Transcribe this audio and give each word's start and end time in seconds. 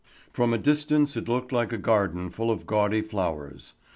From 0.33 0.51
a 0.51 0.57
distance 0.57 1.15
it 1.15 1.29
looked 1.29 1.51
like 1.51 1.71
a 1.71 1.77
garden 1.77 2.31
full 2.31 2.49
of 2.49 2.65
gaudy 2.65 3.03
flowers. 3.03 3.75